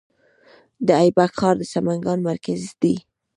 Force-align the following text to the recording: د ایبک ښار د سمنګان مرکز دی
د 0.87 0.89
ایبک 1.03 1.31
ښار 1.39 1.55
د 1.59 1.63
سمنګان 1.73 2.19
مرکز 2.29 2.61
دی 2.81 2.95